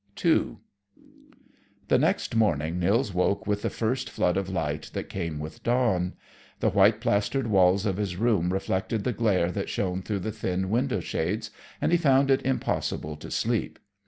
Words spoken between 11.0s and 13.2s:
shades, and he found it impossible